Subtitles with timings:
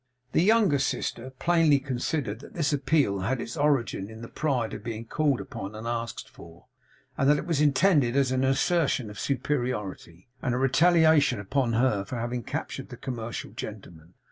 [0.31, 4.83] The younger sister plainly considered that this appeal had its origin in the pride of
[4.83, 6.65] being called upon and asked for;
[7.19, 12.03] and that it was intended as an assertion of superiority, and a retaliation upon her
[12.03, 14.15] for having captured the commercial gentlemen.